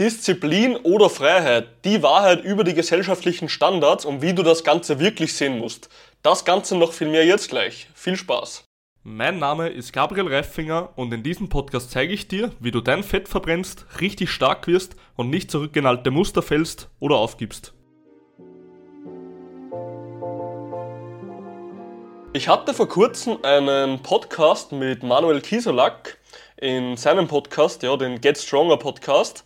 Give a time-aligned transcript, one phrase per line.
[0.00, 5.34] Disziplin oder Freiheit, die Wahrheit über die gesellschaftlichen Standards und wie du das Ganze wirklich
[5.34, 5.88] sehen musst.
[6.22, 7.88] Das Ganze noch viel mehr jetzt gleich.
[7.94, 8.62] Viel Spaß.
[9.02, 13.02] Mein Name ist Gabriel Reifinger und in diesem Podcast zeige ich dir, wie du dein
[13.02, 17.74] Fett verbrennst, richtig stark wirst und nicht zurückgenalte Muster fällst oder aufgibst.
[22.34, 26.18] Ich hatte vor kurzem einen Podcast mit Manuel Kieselak
[26.56, 29.44] in seinem Podcast, ja, den Get Stronger Podcast.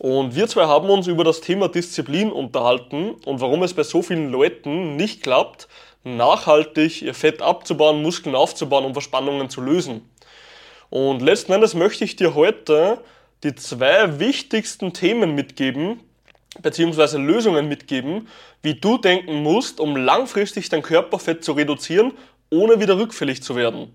[0.00, 4.00] Und wir zwei haben uns über das Thema Disziplin unterhalten und warum es bei so
[4.00, 5.68] vielen Leuten nicht klappt,
[6.04, 10.08] nachhaltig ihr Fett abzubauen, Muskeln aufzubauen und Verspannungen zu lösen.
[10.88, 13.02] Und letzten Endes möchte ich dir heute
[13.44, 16.00] die zwei wichtigsten Themen mitgeben,
[16.62, 18.26] beziehungsweise Lösungen mitgeben,
[18.62, 22.12] wie du denken musst, um langfristig dein Körperfett zu reduzieren,
[22.48, 23.92] ohne wieder rückfällig zu werden.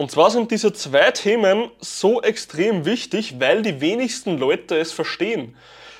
[0.00, 5.54] Und zwar sind diese zwei Themen so extrem wichtig, weil die wenigsten Leute es verstehen.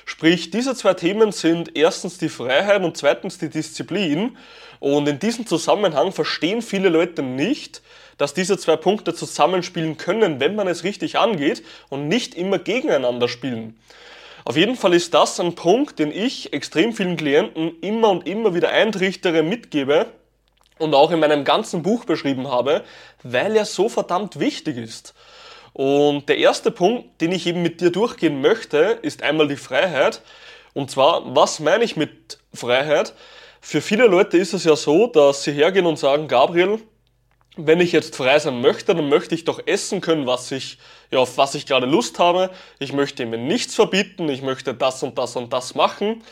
[0.05, 4.37] Sprich, diese zwei Themen sind erstens die Freiheit und zweitens die Disziplin.
[4.79, 7.83] Und in diesem Zusammenhang verstehen viele Leute nicht,
[8.17, 13.27] dass diese zwei Punkte zusammenspielen können, wenn man es richtig angeht und nicht immer gegeneinander
[13.27, 13.77] spielen.
[14.45, 18.55] Auf jeden Fall ist das ein Punkt, den ich extrem vielen Klienten immer und immer
[18.55, 20.07] wieder eintrichtere, mitgebe,
[20.81, 22.83] und auch in meinem ganzen Buch beschrieben habe,
[23.23, 25.13] weil er so verdammt wichtig ist.
[25.73, 30.21] Und der erste Punkt, den ich eben mit dir durchgehen möchte, ist einmal die Freiheit.
[30.73, 33.13] Und zwar, was meine ich mit Freiheit?
[33.61, 36.79] Für viele Leute ist es ja so, dass sie hergehen und sagen, Gabriel,
[37.57, 40.77] wenn ich jetzt frei sein möchte, dann möchte ich doch essen können, was ich,
[41.11, 42.49] ja, auf was ich gerade Lust habe.
[42.79, 46.23] Ich möchte mir nichts verbieten, ich möchte das und das und das machen.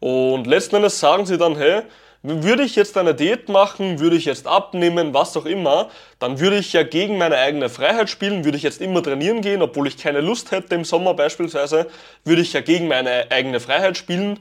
[0.00, 1.82] Und letzten Endes sagen sie dann, hey,
[2.26, 6.58] würde ich jetzt eine Diät machen, würde ich jetzt abnehmen, was auch immer, dann würde
[6.58, 9.96] ich ja gegen meine eigene Freiheit spielen, würde ich jetzt immer trainieren gehen, obwohl ich
[9.96, 11.86] keine Lust hätte im Sommer beispielsweise,
[12.24, 14.40] würde ich ja gegen meine eigene Freiheit spielen.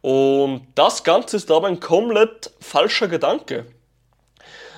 [0.00, 3.66] Und das Ganze ist aber ein komplett falscher Gedanke.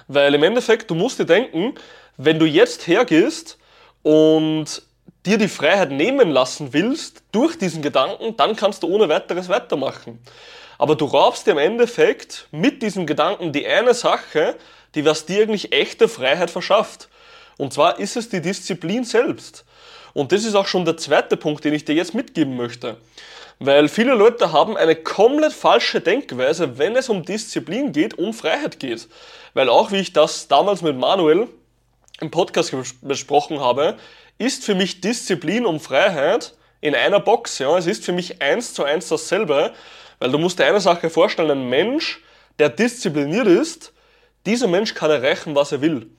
[0.06, 1.74] Weil im Endeffekt, du musst dir denken,
[2.18, 3.56] wenn du jetzt hergehst
[4.02, 4.82] und
[5.24, 10.20] dir die Freiheit nehmen lassen willst durch diesen Gedanken, dann kannst du ohne weiteres weitermachen.
[10.78, 14.56] Aber du raubst dir im Endeffekt mit diesem Gedanken die eine Sache,
[14.94, 17.08] die was dir eigentlich echte Freiheit verschafft.
[17.56, 19.64] Und zwar ist es die Disziplin selbst.
[20.12, 22.96] Und das ist auch schon der zweite Punkt, den ich dir jetzt mitgeben möchte.
[23.58, 28.80] Weil viele Leute haben eine komplett falsche Denkweise, wenn es um Disziplin geht, um Freiheit
[28.80, 29.08] geht.
[29.54, 31.48] Weil auch wie ich das damals mit Manuel
[32.20, 33.96] im Podcast besprochen habe,
[34.38, 37.58] ist für mich Disziplin und Freiheit in einer Box.
[37.58, 39.72] Ja, es ist für mich eins zu eins dasselbe.
[40.24, 42.22] Weil du musst dir eine Sache vorstellen, ein Mensch,
[42.58, 43.92] der diszipliniert ist,
[44.46, 46.12] dieser Mensch kann erreichen, was er will.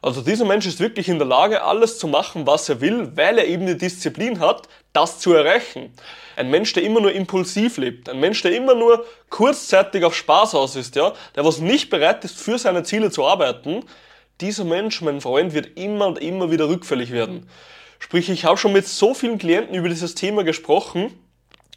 [0.00, 3.36] Also dieser Mensch ist wirklich in der Lage, alles zu machen, was er will, weil
[3.36, 5.92] er eben die Disziplin hat, das zu erreichen.
[6.34, 10.54] Ein Mensch, der immer nur impulsiv lebt, ein Mensch, der immer nur kurzzeitig auf Spaß
[10.54, 13.84] aus ist, ja, der was nicht bereit ist, für seine Ziele zu arbeiten,
[14.40, 17.50] dieser Mensch, mein Freund, wird immer und immer wieder rückfällig werden.
[17.98, 21.12] Sprich, ich habe schon mit so vielen Klienten über dieses Thema gesprochen,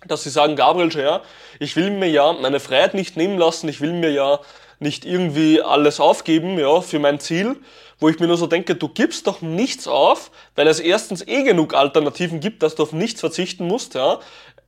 [0.08, 1.22] dass sie sagen, Gabriel, ja,
[1.60, 4.40] ich will mir ja meine Freiheit nicht nehmen lassen, ich will mir ja
[4.80, 7.56] nicht irgendwie alles aufgeben, ja, für mein Ziel,
[8.00, 11.44] wo ich mir nur so denke, du gibst doch nichts auf, weil es erstens eh
[11.44, 14.20] genug Alternativen gibt, dass du auf nichts verzichten musst, ja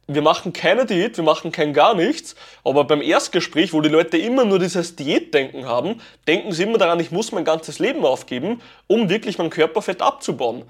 [0.09, 4.17] wir machen keine Diät, wir machen kein gar nichts, aber beim Erstgespräch, wo die Leute
[4.17, 8.61] immer nur dieses Diätdenken haben, denken sie immer daran, ich muss mein ganzes Leben aufgeben,
[8.87, 10.63] um wirklich mein Körperfett abzubauen.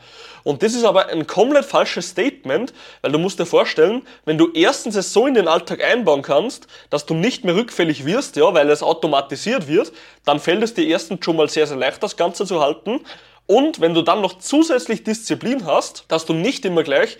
[0.43, 4.51] Und das ist aber ein komplett falsches Statement, weil du musst dir vorstellen, wenn du
[4.53, 8.51] erstens es so in den Alltag einbauen kannst, dass du nicht mehr rückfällig wirst, ja,
[8.55, 9.91] weil es automatisiert wird,
[10.25, 13.01] dann fällt es dir erstens schon mal sehr, sehr leicht, das Ganze zu halten.
[13.45, 17.17] Und wenn du dann noch zusätzlich Disziplin hast, dass du nicht immer gleich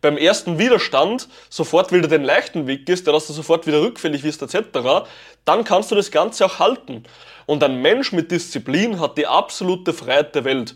[0.00, 4.22] beim ersten Widerstand sofort wieder den leichten Weg gehst, der dass du sofort wieder rückfällig
[4.22, 5.06] wirst etc.,
[5.44, 7.04] dann kannst du das Ganze auch halten.
[7.46, 10.74] Und ein Mensch mit Disziplin hat die absolute Freiheit der Welt.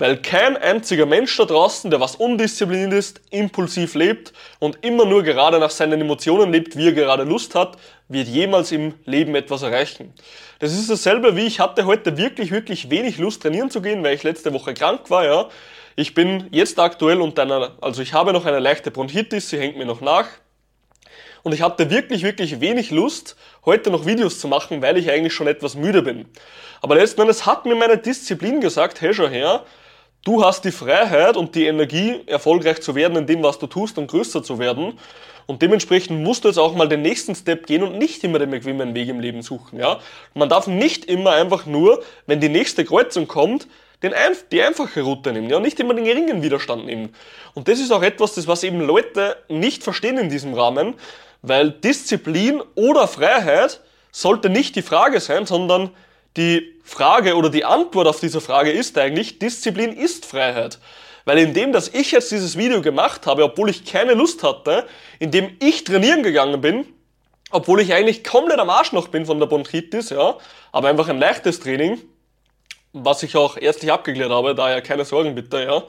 [0.00, 5.22] Weil kein einziger Mensch da draußen, der was undiszipliniert ist, impulsiv lebt und immer nur
[5.22, 7.76] gerade nach seinen Emotionen lebt, wie er gerade Lust hat,
[8.08, 10.14] wird jemals im Leben etwas erreichen.
[10.58, 14.14] Das ist dasselbe wie ich hatte heute wirklich, wirklich wenig Lust trainieren zu gehen, weil
[14.14, 15.48] ich letzte Woche krank war, ja.
[15.96, 19.76] Ich bin jetzt aktuell unter einer, also ich habe noch eine leichte Bronchitis, sie hängt
[19.76, 20.28] mir noch nach.
[21.42, 23.36] Und ich hatte wirklich, wirklich wenig Lust,
[23.66, 26.24] heute noch Videos zu machen, weil ich eigentlich schon etwas müde bin.
[26.80, 29.66] Aber letzten Endes hat mir meine Disziplin gesagt, hey, schau her,
[30.24, 33.98] du hast die Freiheit und die Energie, erfolgreich zu werden in dem, was du tust
[33.98, 34.98] und größer zu werden.
[35.46, 38.50] Und dementsprechend musst du jetzt auch mal den nächsten Step gehen und nicht immer den
[38.50, 39.98] bequemen Weg im Leben suchen, ja.
[40.34, 43.66] Man darf nicht immer einfach nur, wenn die nächste Kreuzung kommt,
[44.02, 44.14] den,
[44.52, 47.14] die einfache Route nimmt, ja, nicht immer den geringen Widerstand nimmt.
[47.54, 50.94] Und das ist auch etwas, das was eben Leute nicht verstehen in diesem Rahmen,
[51.42, 53.80] weil Disziplin oder Freiheit
[54.12, 55.90] sollte nicht die Frage sein, sondern
[56.36, 60.78] die Frage oder die Antwort auf diese Frage ist eigentlich, Disziplin ist Freiheit.
[61.24, 64.86] Weil indem, dass ich jetzt dieses Video gemacht habe, obwohl ich keine Lust hatte,
[65.18, 66.86] indem ich trainieren gegangen bin,
[67.50, 70.36] obwohl ich eigentlich komplett am Arsch noch bin von der Bronchitis, ja,
[70.72, 72.00] aber einfach ein leichtes Training,
[72.92, 75.82] was ich auch ärztlich abgeklärt habe, daher keine Sorgen bitte, ja.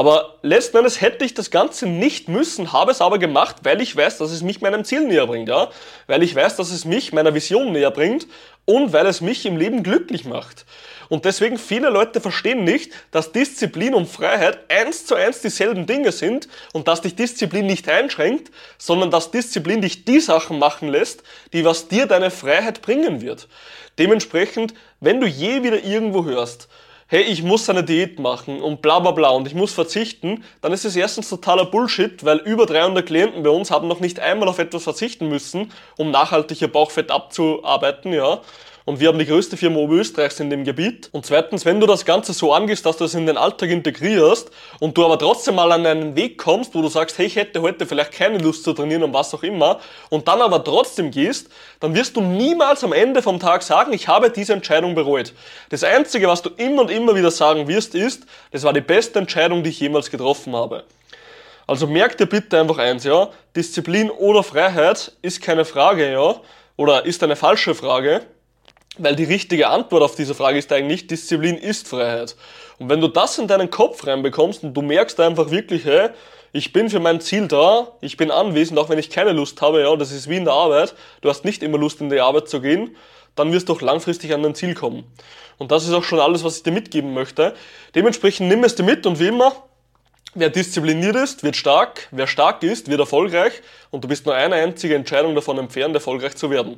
[0.00, 3.94] Aber letzten Endes hätte ich das Ganze nicht müssen, habe es aber gemacht, weil ich
[3.94, 5.68] weiß, dass es mich meinem Ziel näher bringt, ja.
[6.06, 8.26] Weil ich weiß, dass es mich meiner Vision näher bringt
[8.64, 10.64] und weil es mich im Leben glücklich macht.
[11.10, 16.12] Und deswegen viele Leute verstehen nicht, dass Disziplin und Freiheit eins zu eins dieselben Dinge
[16.12, 21.24] sind und dass dich Disziplin nicht einschränkt, sondern dass Disziplin dich die Sachen machen lässt,
[21.52, 23.48] die was dir deine Freiheit bringen wird.
[23.98, 26.68] Dementsprechend, wenn du je wieder irgendwo hörst,
[27.10, 30.72] hey, ich muss eine Diät machen und bla bla bla und ich muss verzichten, dann
[30.72, 34.48] ist es erstens totaler Bullshit, weil über 300 Klienten bei uns haben noch nicht einmal
[34.48, 38.40] auf etwas verzichten müssen, um nachhaltig ihr Bauchfett abzuarbeiten, ja
[38.90, 41.10] und wir haben die größte Firma Oberösterreichs in dem Gebiet.
[41.12, 44.50] Und zweitens, wenn du das Ganze so angehst, dass du es in den Alltag integrierst
[44.80, 47.62] und du aber trotzdem mal an einen Weg kommst, wo du sagst, hey, ich hätte
[47.62, 49.78] heute vielleicht keine Lust zu trainieren und was auch immer,
[50.08, 54.08] und dann aber trotzdem gehst, dann wirst du niemals am Ende vom Tag sagen, ich
[54.08, 55.34] habe diese Entscheidung bereut.
[55.68, 59.20] Das Einzige, was du immer und immer wieder sagen wirst, ist, das war die beste
[59.20, 60.82] Entscheidung, die ich jemals getroffen habe.
[61.68, 66.40] Also merk dir bitte einfach eins, ja, Disziplin oder Freiheit ist keine Frage, ja,
[66.76, 68.22] oder ist eine falsche Frage,
[68.98, 72.36] weil die richtige Antwort auf diese Frage ist eigentlich, Disziplin ist Freiheit.
[72.78, 76.10] Und wenn du das in deinen Kopf reinbekommst und du merkst einfach wirklich, hey,
[76.52, 79.82] ich bin für mein Ziel da, ich bin anwesend, auch wenn ich keine Lust habe,
[79.82, 82.48] ja, das ist wie in der Arbeit, du hast nicht immer Lust in die Arbeit
[82.48, 82.96] zu gehen,
[83.36, 85.04] dann wirst du auch langfristig an dein Ziel kommen.
[85.58, 87.54] Und das ist auch schon alles, was ich dir mitgeben möchte.
[87.94, 89.52] Dementsprechend nimm es dir mit und wie immer,
[90.32, 92.06] Wer diszipliniert ist, wird stark.
[92.12, 93.52] Wer stark ist, wird erfolgreich.
[93.90, 96.76] Und du bist nur eine einzige Entscheidung davon entfernt, erfolgreich zu werden.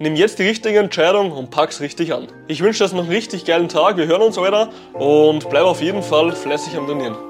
[0.00, 2.28] Nimm jetzt die richtige Entscheidung und pack's richtig an.
[2.46, 3.96] Ich wünsche dir noch einen richtig geilen Tag.
[3.96, 7.27] Wir hören uns weiter und bleib auf jeden Fall fleißig am Trainieren.